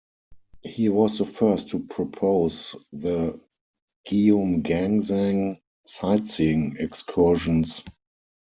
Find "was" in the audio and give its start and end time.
0.89-1.19